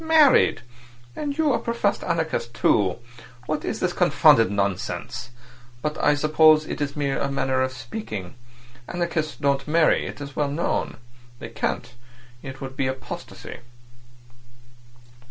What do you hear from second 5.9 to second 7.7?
I suppose it's merely a manner